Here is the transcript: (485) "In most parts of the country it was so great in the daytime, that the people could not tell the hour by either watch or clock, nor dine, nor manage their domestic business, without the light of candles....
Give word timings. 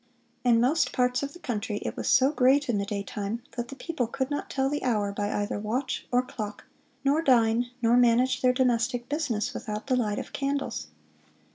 (485) 0.41 0.55
"In 0.55 0.61
most 0.61 0.91
parts 0.93 1.21
of 1.21 1.33
the 1.33 1.37
country 1.37 1.77
it 1.83 1.95
was 1.95 2.07
so 2.07 2.31
great 2.31 2.67
in 2.67 2.79
the 2.79 2.87
daytime, 2.87 3.43
that 3.55 3.67
the 3.67 3.75
people 3.75 4.07
could 4.07 4.31
not 4.31 4.49
tell 4.49 4.67
the 4.67 4.83
hour 4.83 5.11
by 5.11 5.31
either 5.31 5.59
watch 5.59 6.07
or 6.11 6.23
clock, 6.23 6.63
nor 7.05 7.21
dine, 7.21 7.67
nor 7.83 7.95
manage 7.95 8.41
their 8.41 8.51
domestic 8.51 9.07
business, 9.09 9.53
without 9.53 9.85
the 9.85 9.95
light 9.95 10.17
of 10.17 10.33
candles.... 10.33 10.87